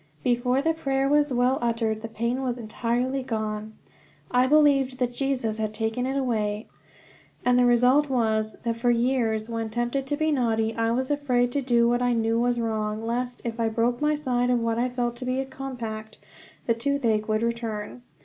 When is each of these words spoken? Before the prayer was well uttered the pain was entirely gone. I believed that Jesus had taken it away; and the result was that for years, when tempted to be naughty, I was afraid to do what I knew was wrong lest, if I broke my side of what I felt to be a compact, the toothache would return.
Before 0.23 0.63
the 0.63 0.73
prayer 0.73 1.07
was 1.07 1.31
well 1.31 1.59
uttered 1.61 2.01
the 2.01 2.07
pain 2.07 2.41
was 2.41 2.57
entirely 2.57 3.21
gone. 3.21 3.73
I 4.31 4.47
believed 4.47 4.97
that 4.97 5.13
Jesus 5.13 5.59
had 5.59 5.75
taken 5.75 6.07
it 6.07 6.17
away; 6.17 6.65
and 7.45 7.59
the 7.59 7.67
result 7.67 8.09
was 8.09 8.55
that 8.63 8.77
for 8.77 8.89
years, 8.89 9.47
when 9.47 9.69
tempted 9.69 10.07
to 10.07 10.17
be 10.17 10.31
naughty, 10.31 10.73
I 10.75 10.89
was 10.89 11.11
afraid 11.11 11.51
to 11.51 11.61
do 11.61 11.87
what 11.87 12.01
I 12.01 12.13
knew 12.13 12.39
was 12.39 12.59
wrong 12.59 13.05
lest, 13.05 13.43
if 13.45 13.59
I 13.59 13.69
broke 13.69 14.01
my 14.01 14.15
side 14.15 14.49
of 14.49 14.59
what 14.59 14.79
I 14.79 14.89
felt 14.89 15.15
to 15.17 15.25
be 15.25 15.39
a 15.39 15.45
compact, 15.45 16.17
the 16.65 16.73
toothache 16.73 17.27
would 17.29 17.43
return. 17.43 18.01